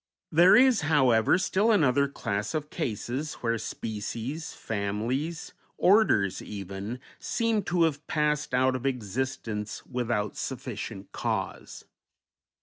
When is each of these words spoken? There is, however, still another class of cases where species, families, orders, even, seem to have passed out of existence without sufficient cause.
There 0.31 0.55
is, 0.55 0.81
however, 0.81 1.37
still 1.37 1.71
another 1.71 2.07
class 2.07 2.55
of 2.55 2.71
cases 2.71 3.35
where 3.43 3.59
species, 3.59 4.51
families, 4.51 5.53
orders, 5.77 6.41
even, 6.41 6.99
seem 7.19 7.61
to 7.65 7.83
have 7.83 8.07
passed 8.07 8.51
out 8.55 8.75
of 8.75 8.87
existence 8.87 9.85
without 9.85 10.35
sufficient 10.35 11.11
cause. 11.11 11.85